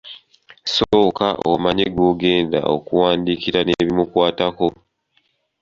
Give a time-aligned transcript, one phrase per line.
[0.73, 4.67] Sooka omanye gw'ogenda okuwandiikira n'ebimukwatako.